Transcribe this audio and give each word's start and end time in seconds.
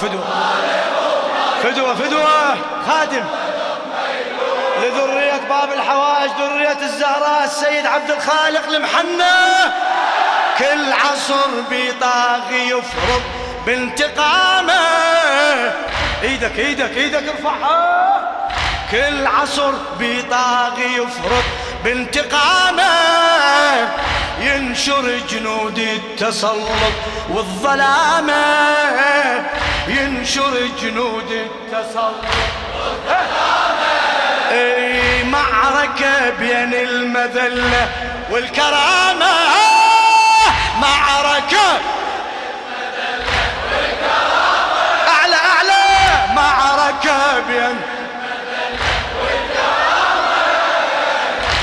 فدوة. 0.00 0.24
فدوة 1.62 1.94
فدوة. 1.94 2.56
خادم. 2.88 3.24
لذرية 4.82 5.40
باب 5.48 5.72
الحوائج 5.72 6.30
ذرية 6.40 6.78
الزهراء 6.82 7.44
السيد 7.44 7.86
عبد 7.86 8.10
الخالق 8.10 8.68
المحنى 8.68 9.72
كل 10.58 10.92
عصر 10.92 11.48
بطاغي 11.70 12.68
يفرض 12.68 13.22
بانتقامه. 13.66 14.72
إيدك 16.22 16.58
إيدك 16.58 16.96
إيدك 16.96 17.28
ارفعها. 17.28 18.20
كل 18.90 19.26
عصر 19.26 19.72
بطاغي 20.00 20.94
يفرض 20.94 21.44
بانتقامه. 21.84 22.82
ينشر 24.40 25.18
جنود 25.30 25.78
التسلط 25.78 26.92
والظلامة. 27.28 28.68
ينشر 29.88 30.68
جنود 30.82 31.30
التسلط 31.30 32.24
أي 34.50 35.24
معركة 35.24 36.30
بين 36.30 36.74
المذلة 36.74 37.88
والكرامة. 38.30 39.32
معركة 40.80 41.80
أعلى 45.08 45.36
أعلى. 45.36 45.84
معركة 46.34 47.40
بين 47.48 47.80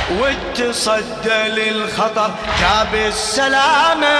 وتصدى 0.09 1.47
للخطر 1.47 2.31
جاب 2.61 2.95
السلامة. 2.95 4.15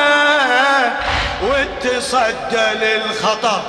وتصدى 1.43 2.67
للخطر 2.73 3.61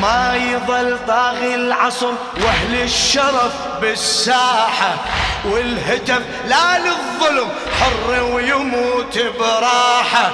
ما 0.00 0.36
يظل 0.36 0.98
طاغي 1.08 1.54
العصر 1.54 2.12
وأهل 2.40 2.82
الشرف 2.82 3.52
بالساحة 3.80 4.94
والهتف 5.44 6.22
لا 6.46 6.78
للظلم 6.78 7.48
حر 7.80 8.22
ويموت 8.22 9.18
براحة. 9.38 10.30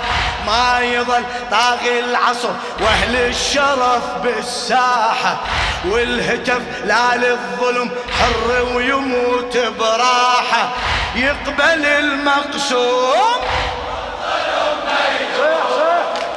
ما 0.46 0.80
يظل 0.80 1.24
طاغي 1.50 2.00
العصر 2.00 2.50
وأهل 2.80 3.16
الشرف 3.16 4.02
بالساحة 4.22 5.36
والهتف 5.84 6.62
لا 6.84 7.16
للظلم 7.16 7.90
حر 8.20 8.62
ويموت 8.74 9.56
براحة. 9.56 10.68
يقبل 11.16 11.86
المقسوم 11.86 13.42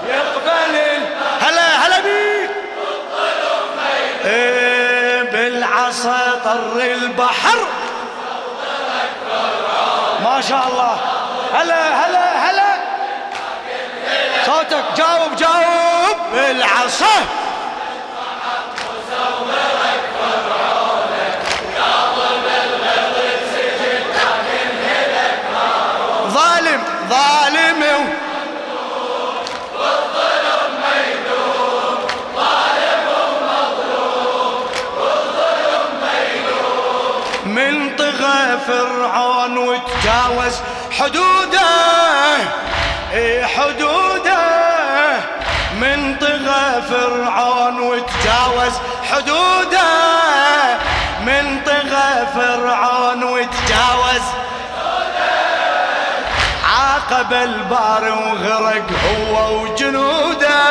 يقبل 0.09 0.75
هلا 1.41 1.87
هلا 1.87 1.99
بيك 1.99 2.05
إيه 2.15 2.45
بالعصا 5.31 6.39
طر 6.43 6.81
البحر. 6.81 7.57
ما 10.23 10.41
شاء 10.41 10.67
الله. 10.67 10.97
هلا 11.53 12.05
هلا 12.05 12.49
هلا. 12.49 12.75
صوتك 14.45 14.83
جاوب 14.97 15.35
جاوب. 15.35 16.17
بالعصا. 16.33 17.44
فرعون 38.67 39.57
وتجاوز 39.57 40.59
حدوده. 40.99 41.59
حدوده. 43.57 44.45
من 45.81 46.17
طغى 46.21 46.81
فرعون 46.89 47.79
وتجاوز 47.79 48.73
حدوده. 49.11 49.89
من 51.25 51.61
طغى 51.65 52.27
فرعون 52.35 53.23
وتجاوز 53.23 54.25
عاقب 56.65 57.33
البار 57.33 58.03
وغرق 58.11 58.89
هو 59.05 59.61
وجنوده. 59.61 60.63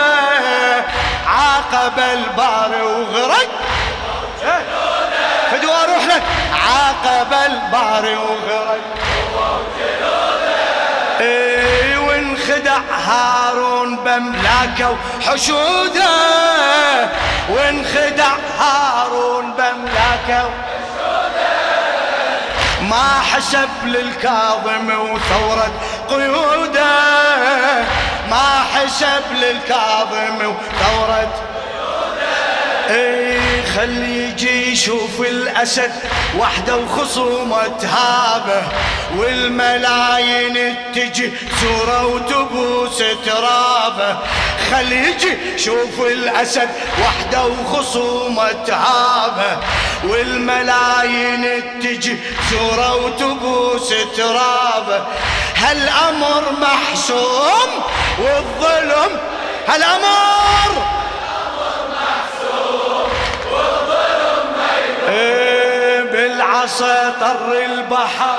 عاقب 1.26 1.98
البار 1.98 2.84
وغرق. 2.84 3.48
أروح 4.44 4.56
لك 4.56 4.83
عاقب 6.64 7.32
البار 7.32 8.04
وغرق 8.18 8.84
إي 11.20 11.96
وانخدع 11.96 12.78
هارون 13.06 13.96
بملاكه 13.96 14.96
وحشوده. 15.18 16.14
وانخدع 17.48 18.32
هارون 18.58 19.52
بملاكه 19.52 20.50
ما 22.90 23.20
حسب 23.32 23.68
للكاظم 23.84 24.90
وثورة 24.90 25.72
قيوده. 26.10 26.94
ما 28.30 28.64
حسب 28.74 29.22
للكاظم 29.34 30.36
وثورة 30.36 31.34
إي 32.90 33.33
خلي 33.74 34.28
يجي 34.28 34.72
يشوف 34.72 35.20
الأسد 35.20 35.92
وحدة 36.38 36.76
وخصومه 36.76 37.66
تهابه 37.66 38.62
والملايين 39.16 40.74
تجي 40.94 41.32
صورة 41.60 42.06
وتبوس 42.06 43.02
ترابه. 43.26 44.18
خلي 44.70 44.96
يجي 44.96 45.58
شوف 45.58 46.00
الأسد 46.00 46.68
وحدة 47.02 47.46
وخصومه 47.46 48.52
تهابه 48.52 49.58
والملايين 50.04 51.62
تجي 51.80 52.16
صورة 52.50 52.94
وتبوس 52.96 53.94
ترابه. 54.16 55.06
هالأمر 55.56 56.52
محسوم 56.60 57.68
والظلم 58.18 59.18
هالأمر 59.68 60.93
بالعصا 66.64 67.12
طر 67.20 67.52
البحر. 67.52 68.38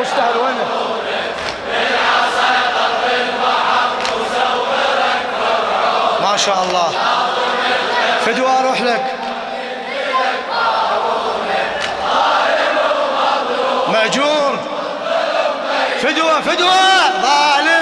مستاهل 0.00 0.36
وينه؟ 0.36 0.66
ما 6.22 6.36
شاء 6.36 6.62
الله. 6.62 6.92
فدوى 8.26 8.48
أروح 8.60 8.80
لك. 8.80 9.04
مأجور 13.88 14.58
فدوى 16.02 16.42
فدوى. 16.42 16.96
ظالم 17.22 17.75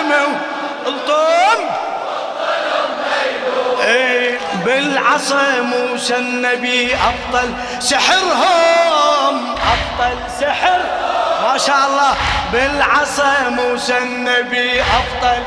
بالعصا 4.84 5.60
موسى 5.60 6.16
النبي 6.16 6.94
ابطل 6.94 7.54
سحرهم 7.78 9.54
ابطل 9.54 10.16
سحر 10.40 10.81
ما 11.42 11.58
شاء 11.58 11.76
الله. 11.86 12.16
بالعصا 12.52 13.48
موسى 13.48 13.98
النبي 13.98 14.82
ابطل 14.82 15.42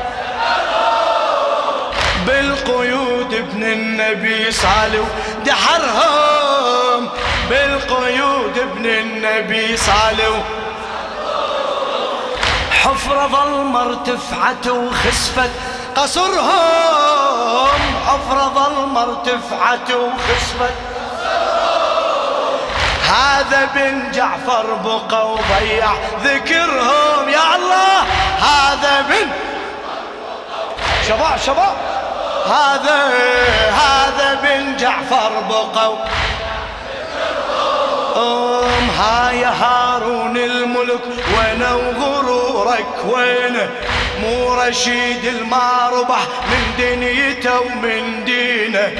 بالقيود 2.26 3.34
ابن 3.34 3.62
النبي 3.62 4.52
صالوا 4.52 5.06
دحرهم. 5.46 7.08
بالقيود 7.50 8.58
ابن 8.58 8.86
النبي 8.86 9.76
صالوا 9.76 10.38
حفرة 12.70 13.26
ظل 13.26 13.64
مرتفعت 13.64 14.66
وخسفت. 14.66 15.50
قصرهم 15.98 17.78
حفرة 18.06 18.52
ظل 18.54 18.86
مرتفعت 18.86 19.90
وخسفت 19.90 20.74
هذا 23.08 23.68
بن 23.74 24.10
جعفر 24.10 24.74
بقى 24.84 25.30
وضيع 25.30 25.92
ذكرهم 26.24 27.28
يا 27.28 27.56
الله. 27.56 27.98
هذا 28.38 29.00
بن 29.08 29.28
شباب 31.08 31.38
شباب. 31.46 31.76
هذا 32.46 33.12
هذا 33.72 34.34
بن 34.42 34.76
جعفر 34.76 35.32
بقى. 35.50 35.92
أم 38.16 38.90
هاي 38.98 39.44
هارون 39.44 40.36
الملك 40.36 41.00
وأنا 41.36 41.74
وغرورك 41.74 42.86
وينه 43.06 43.70
مو 44.28 44.54
رشيد 44.54 45.24
الماربح 45.24 46.20
من 46.50 46.74
دنيته 46.78 47.60
ومن 47.60 48.24
دينه. 48.24 48.92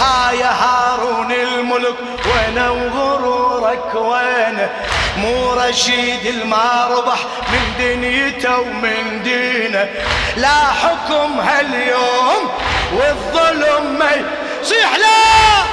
هاي 0.00 0.42
هارون 0.42 1.32
الملك 1.32 1.96
وأنا 2.26 2.70
وغرورك؟ 2.70 3.94
وينه 3.94 4.70
مو 5.16 5.52
رشيد 5.52 6.26
الماربح 6.26 7.18
من 7.52 7.74
دنيته 7.78 8.58
ومن 8.58 9.22
دينه. 9.22 9.88
لا 10.36 10.58
حكم 10.82 11.40
هاليوم 11.40 12.50
والظلم 12.92 13.98
ما 13.98 14.24
صيح 14.62 14.96
لا! 14.96 15.64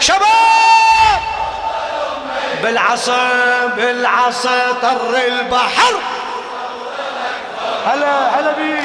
شباب! 0.00 1.20
بالعصا 2.62 3.66
بالعصا 3.76 4.72
طر 4.82 5.16
البحر. 5.26 6.13
هلا 7.84 8.40
هلا 8.40 8.52
بيك. 8.56 8.83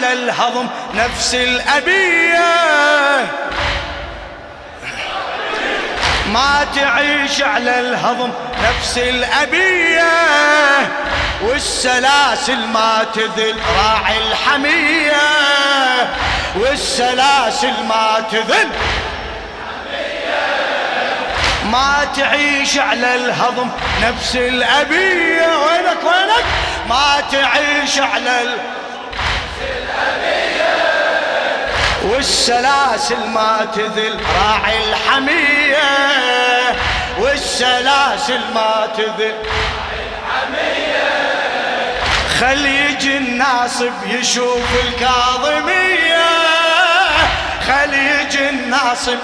على 0.00 0.12
الهضم 0.12 0.66
نفس 0.94 1.34
الأبية. 1.34 2.38
ما 6.32 6.66
تعيش 6.76 7.42
على 7.42 7.80
الهضم 7.80 8.30
نفس 8.62 8.98
الأبية. 8.98 10.12
والسلاسل 11.42 12.66
ما 12.66 13.06
تذل 13.14 13.56
راعي 13.78 14.18
الحمية. 14.18 15.22
والسلاسل 16.56 17.74
ما 17.88 18.24
تذل. 18.32 18.68
ما 21.72 22.06
تعيش 22.16 22.78
على 22.78 23.14
الهضم 23.14 23.68
نفس 24.02 24.36
الأبية. 24.36 25.58
وينك 25.58 26.04
وينك؟ 26.04 26.44
ما 26.88 27.22
تعيش 27.32 27.98
على 27.98 28.42
ال... 28.42 28.79
والسلاسل 32.04 33.26
ما 33.26 33.68
تذل 33.74 34.20
راعي 34.40 34.90
الحمية. 34.90 35.90
والسلاسل 37.18 38.40
ما 38.54 38.88
تذل 38.96 39.34
خل 42.40 42.66
يجي 42.66 43.16
الناصب 43.16 43.92
يشوف 44.06 44.68
الكاظمية. 44.84 46.26
خل 47.66 47.94
يجي 47.94 48.48
الناصب 48.48 49.18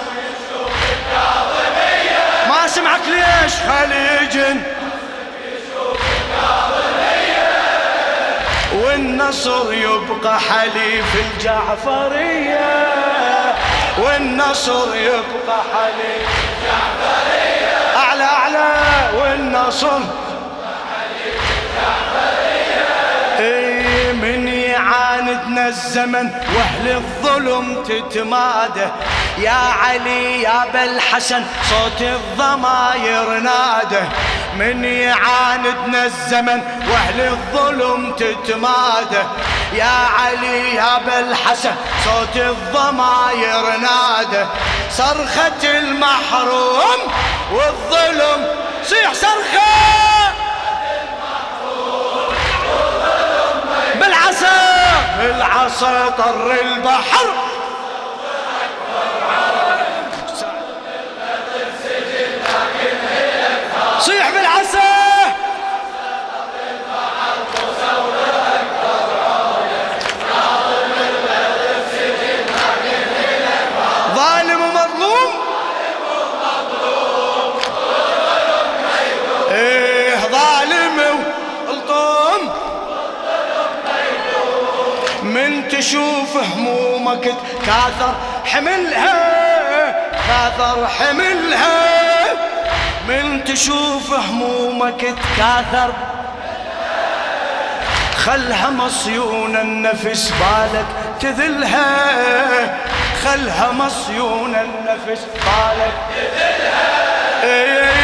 ما 2.49 2.67
سمعك 2.67 3.01
ليش؟ 3.07 3.53
خليج 3.53 4.57
والنصر 9.07 9.73
يبقى 9.73 10.39
حليف 10.39 11.15
الجعفرية. 11.15 12.75
والنصر 13.97 14.95
يبقى 14.95 15.59
حليف 15.73 16.29
الجعفرية. 16.43 17.97
أعلى 17.97 18.23
أعلى. 18.23 18.67
والنصر 19.19 19.99
اي 23.39 24.13
من 24.13 24.47
يعاندنا 24.47 25.67
الزمن 25.67 26.29
وأهل 26.55 26.87
الظلم 26.95 27.83
تتماده 27.83 28.91
يا 29.37 29.51
علي 29.51 30.41
يا 30.41 30.65
بالحسن 30.73 31.43
صوت 31.69 32.01
الضماير 32.01 33.39
ناده 33.39 34.03
من 34.59 34.85
يعاندنا 34.85 36.05
الزمن 36.05 36.61
واهل 36.91 37.21
الظلم 37.21 38.11
تتماده 38.15 39.23
يا 39.73 39.97
علي 40.19 40.75
يا 40.75 40.97
بالحسن 40.97 41.75
صوت 42.05 42.35
الضماير 42.35 43.77
ناده 43.77 44.47
صرخة 44.91 45.77
المحروم 45.79 47.11
والظلم 47.51 48.47
صيح 48.85 49.13
صرخة! 49.13 49.67
بالعصا! 53.99 54.57
بالعصا 55.17 56.09
طر 56.09 56.51
البحر! 56.61 57.46
تشوف 85.77 86.37
همومك 86.37 87.23
تكاثر 87.23 88.13
حملها 88.45 89.37
كاثر 90.27 90.87
حملها. 90.87 91.97
من 93.07 93.43
تشوف 93.43 94.13
همومك 94.13 95.01
تكاثر. 95.01 95.93
خلها 98.17 98.69
مصيون 98.69 99.55
النفس 99.55 100.31
بالك 100.39 100.85
تذلها. 101.19 101.95
خلها 103.23 103.71
مصيون 103.71 104.55
النفس 104.55 105.21
بالك 105.25 105.93
تذلها. 106.15 106.87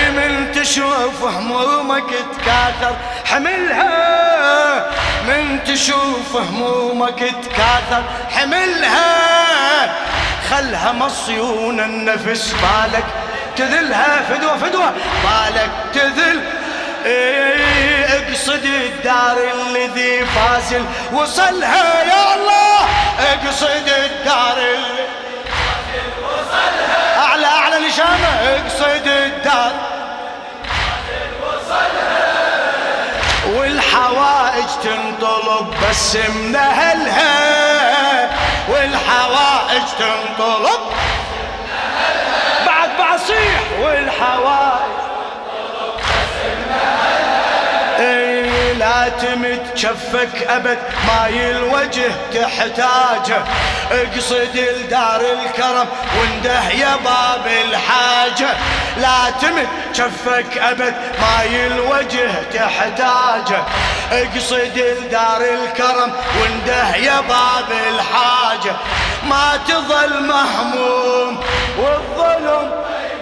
من 0.09 0.51
تشوف 0.51 1.23
همومك 1.23 2.09
تكاثر 2.37 2.95
حملها. 3.25 4.85
من 5.27 5.63
تشوف 5.63 6.35
همومك 6.35 7.19
تكاثر 7.19 8.03
حملها. 8.29 9.93
خلها 10.49 10.91
مصيون 10.91 11.79
النفس 11.79 12.51
بالك 12.51 13.05
تذلها. 13.55 14.21
فدوة 14.29 14.57
فدوة. 14.57 14.93
بالك 15.23 15.69
تذل. 15.93 16.43
إيه 17.05 18.05
اقصد 18.05 18.65
الدار 18.65 19.37
الذي 19.53 20.25
فازل. 20.25 20.85
وصلها 21.13 22.03
يا 22.03 22.35
الله. 22.35 22.87
اقصد 23.19 23.87
الدار 23.87 24.57
اللي 24.57 25.03
أعلى 27.17 27.45
أعلى 27.45 27.87
نشامه 27.87 28.57
اقصد 28.57 29.07
الدار. 29.07 29.92
تنطلب 34.83 35.73
بس 35.89 36.15
من 36.15 36.55
أهلها 36.55 38.29
والحوائج 38.69 39.83
تنطلب. 39.99 40.79
بعد 42.67 42.89
بعد 42.99 43.19
صيح 43.19 43.61
والحوائج 43.81 44.93
اي 47.99 48.73
لا 48.73 49.09
تمد 49.09 49.67
كفك 49.75 50.47
أبد 50.49 50.79
ماي 51.07 51.51
الوجه 51.51 52.11
تحتاجه. 52.33 53.43
اقصد 53.91 54.55
الدار 54.55 55.21
الكرم 55.21 55.87
وانده 56.19 56.69
يا 56.69 56.95
باب 56.95 57.47
الحاجة. 57.47 58.49
لا 58.97 59.29
تمد 59.41 59.67
كفك 59.95 60.57
أبد 60.57 60.95
ماي 61.21 61.67
الوجه 61.67 62.31
تحتاجه. 62.53 63.63
اقصد 64.13 64.77
الدار 64.77 65.41
الكرم 65.41 66.13
وانده 66.41 66.95
يا 66.95 67.21
باب 67.21 67.71
الحاجة. 67.93 68.75
ما 69.23 69.59
تظل 69.67 70.23
مهموم 70.23 71.43
والظلم 71.77 72.71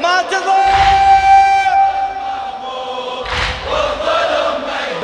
ما 0.02 0.22
تظل 0.22 0.52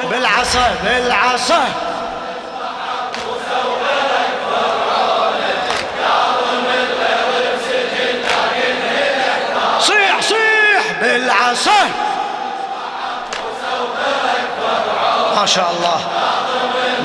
بالعصا 0.09 0.75
بالعصا. 0.83 1.86
ما 15.37 15.45
شاء 15.45 15.71
الله. 15.71 15.99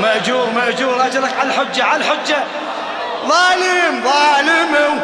مأجور 0.01 0.51
مأجور. 0.51 1.07
أجرك 1.07 1.33
على 1.39 1.49
الحجة 1.49 1.85
على 1.85 1.97
الحجة. 1.97 2.45
ظالم 3.29 4.05
ظالم. 4.05 5.01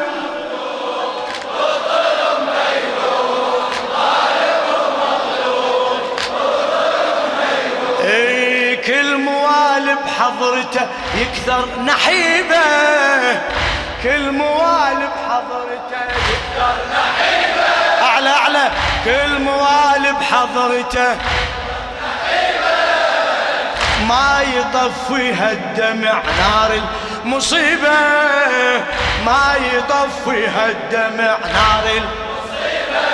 اي 8.05 8.77
كل 8.77 9.17
موال 9.17 9.97
بحضرته 10.07 10.87
يكثر 11.15 11.69
نحيبه. 11.87 13.41
كل 14.03 14.31
موال 14.31 15.09
بحضرته 15.17 16.03
يكثر 16.05 16.77
نحيبه. 16.93 18.03
أعلى 18.03 18.31
أعلى. 18.31 18.71
كل 19.05 19.39
موال 19.39 20.15
بحضرته 20.21 21.17
ما 24.09 24.41
يطفيها 24.55 25.53
الدمع 25.53 26.23
نار 26.39 26.81
المصيبة. 27.25 27.99
ما 29.27 29.55
يطفيها 29.73 30.67
الدمع 30.67 31.39
نار 31.39 31.85
المصيبة. 31.85 33.09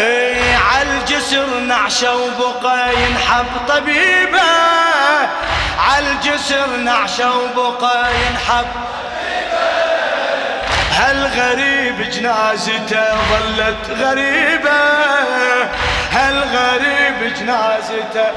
اي 0.00 0.54
عالجسر 0.54 1.60
نعشة 1.60 2.16
وبقى 2.16 2.94
ينحب 2.94 3.46
طبيبة. 3.68 4.40
عالجسر 5.78 6.76
نعشة 6.76 7.30
وبقى 7.38 8.10
ينحب 8.14 8.66
هالغريب 10.92 12.10
جنازته 12.10 13.14
ظلت 13.30 13.90
غريبة. 14.00 14.80
هالغريب 16.12 17.34
جنازته 17.34 18.30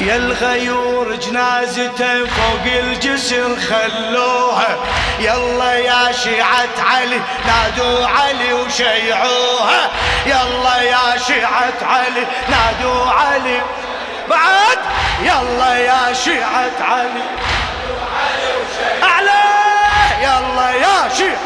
يا 0.00 0.16
الغيور 0.16 1.14
جنازته 1.14 2.26
فوق 2.26 2.64
الجسر 2.64 3.56
خلوها. 3.56 4.76
يلا 5.20 5.74
يا 5.74 6.12
شيعة 6.12 6.74
علي 6.78 7.20
نادوا 7.46 8.06
علي 8.06 8.52
وشيعوها. 8.52 9.90
يلا 10.26 10.82
يا 10.82 11.18
شيعة 11.26 11.78
علي 11.82 12.26
نادوا 12.48 13.10
علي. 13.10 13.60
بعد 14.30 14.78
يلا 15.22 15.78
يا 15.78 16.12
شيعة 16.12 16.78
علي. 16.80 17.22
أعلى 19.02 19.42
يلا 20.22 20.70
يا 20.70 21.14
شيعة. 21.16 21.38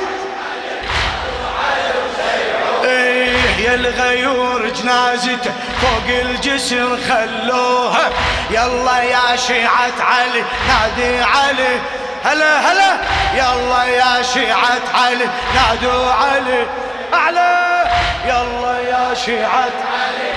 الغيور 3.74 4.68
جنازته 4.68 5.52
فوق 5.80 6.08
الجسر 6.08 6.98
خلوها. 7.08 8.10
يلا 8.50 9.02
يا 9.02 9.36
شيعة 9.36 9.92
علي 10.00 10.44
نادي 10.68 11.22
علي. 11.22 11.80
هلا 12.24 12.72
هلا. 12.72 12.96
يلا 13.34 13.84
يا 13.84 14.22
شيعة 14.22 14.82
علي 14.94 15.28
نادوا 15.54 16.12
علي. 16.12 16.66
أعلى. 17.14 17.84
يلا 18.24 18.78
يا 18.80 19.14
شيعة 19.14 19.70
علي. 19.92 20.32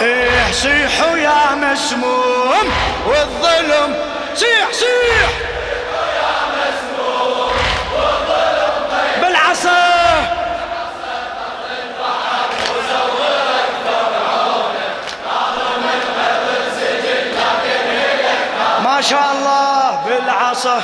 إيه 0.00 0.52
صيحوا 0.52 1.16
يا 1.16 1.54
مسموم 1.54 2.72
والظلم. 3.06 3.96
صيح 4.34 4.68
صيح. 4.72 5.49
بالعصا 20.60 20.82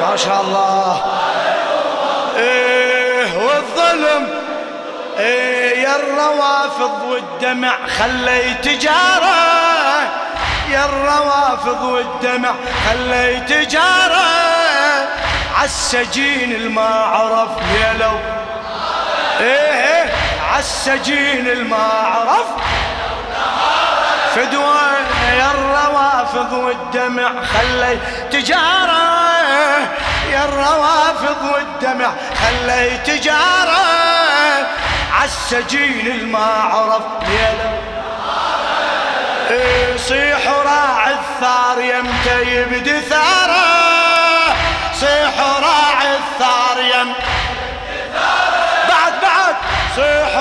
ما 0.00 0.16
شاء 0.16 0.40
الله. 0.40 1.04
إيه 2.36 3.36
والظلم. 3.36 4.28
إيه 5.18 5.82
يا 5.82 5.96
الروافض 5.96 7.02
والدمع 7.02 7.86
خلي 7.98 8.54
تجارة. 8.54 9.60
يا 10.70 10.84
الروافض 10.84 11.82
والدمع 11.82 12.54
خلي 12.88 13.40
تجارة. 13.40 14.29
عالسجين 15.60 16.52
الما 16.52 16.88
عرف 16.88 17.50
يا 17.80 17.92
لو 17.92 18.18
إيه 19.40 19.72
إيه 19.72 20.12
عالسجين 20.52 21.48
الما 21.48 21.76
عرف. 21.76 22.46
فدوى 24.34 24.80
يا 25.38 25.50
الروافض 25.50 26.52
والدمع 26.52 27.30
خلي 27.44 27.98
تجارة. 28.30 29.02
يا 30.32 30.44
الروافض 30.44 31.52
والدمع 31.52 32.10
خلي 32.42 32.98
تجارة. 33.06 33.80
عالسجين 35.20 36.06
الما 36.06 36.46
عرف 36.72 37.02
يا 37.28 37.52
لو 37.62 37.70
إيه 39.50 39.96
صيح 39.96 40.48
راعي 40.66 41.14
الثار 41.14 41.80
يمتى 41.80 42.42
يبدي 42.42 43.00
ثاره. 43.00 43.69
صيح 45.00 45.40
راعي 45.40 46.16
الثار 46.16 46.78
يم 46.78 47.12
بعد. 48.88 49.12
بعد 49.22 49.54
راعي 49.96 50.36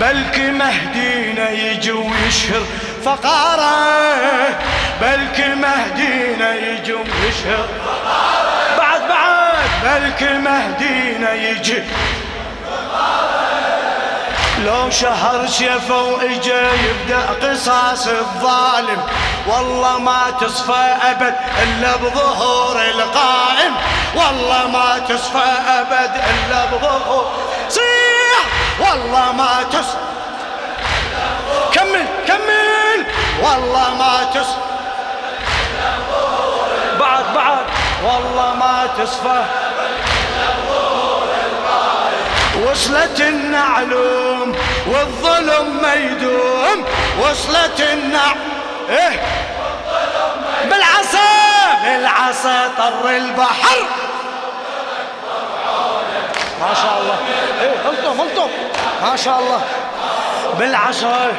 بلك 0.00 0.38
مهدينا 0.38 1.50
يجي 1.50 1.92
ويشهر 1.92 2.64
فقارة. 3.04 3.70
بلك 5.00 5.40
مهدينا 5.40 6.54
يجي 6.54 6.92
ويشهر 6.92 7.68
بعد 8.78 9.00
بعد. 9.08 9.40
بلك 9.84 10.22
مهدينا 10.22 11.32
يجي 11.32 11.82
لو 14.66 14.90
شهر 14.90 15.46
شفه 15.46 16.02
وإجا 16.02 16.68
يبدأ 16.72 17.48
قصاص 17.48 18.06
الظالم 18.06 19.02
والله 19.46 19.98
ما 19.98 20.30
تصفى 20.40 20.96
أبد 21.10 21.34
إلا 21.62 21.96
بظهور 21.96 22.76
القائم. 22.82 23.74
والله 24.14 24.68
ما 24.68 24.98
تصفى 25.08 25.52
أبد 25.68 26.10
إلا 26.14 26.64
بظهور 26.64 27.32
صيح! 27.68 28.40
والله 28.80 29.32
ما 29.32 29.62
تصفى 29.72 29.96
كمل 31.72 32.06
كمل! 32.26 33.06
والله 33.42 33.94
ما 33.94 34.24
تصفى 34.34 34.60
بعد 37.00 37.24
بعد! 37.34 37.64
والله 38.04 38.54
ما 38.54 38.88
تصفى 38.98 39.42
وصلت 42.70 43.20
النعلوم 43.20 44.56
والظلم 44.86 45.78
ما 45.82 45.94
يدوم 45.94 46.84
وصلت 47.20 47.80
النعلوم 47.80 48.50
إيه؟ 48.90 49.20
بالعصا 50.70 51.28
بالعصا 51.84 52.68
طر 52.78 53.10
البحر. 53.10 53.76
ما 56.60 56.74
شاء 56.74 57.00
الله. 57.00 57.18
إيه 57.60 57.74
هلطم 57.90 58.20
هلطم 58.20 58.50
ما 59.02 59.16
شاء 59.16 59.38
الله. 59.38 59.60
بالعصا. 60.58 61.32